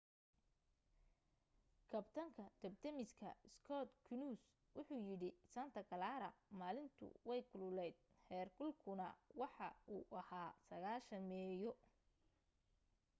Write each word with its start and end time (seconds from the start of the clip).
kabtanka 1.91 2.43
dabdamiska 2.63 3.29
skot 3.55 3.89
kouns 4.07 4.41
wuxu 4.75 4.95
yidhi 5.07 5.29
santa 5.53 5.81
clara 5.89 6.29
maalintu 6.59 7.05
way 7.27 7.41
kululayd 7.49 7.95
heerkulkuna 8.29 9.07
waxa 9.41 9.67
uu 9.95 10.03
ahaa 10.21 10.49
90meeyo 10.71 11.71